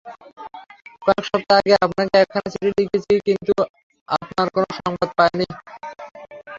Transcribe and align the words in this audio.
কয়েক 1.05 1.23
সপ্তাহ 1.29 1.57
আগে 1.61 1.73
আপনাকে 1.85 2.15
একখানা 2.23 2.49
চিঠি 2.53 2.69
লিখেছি, 2.77 3.13
কিন্তু 3.27 3.53
আপনার 4.07 4.47
কোন 4.55 4.63
সংবাদ 4.79 5.09
পাইনি। 5.17 5.45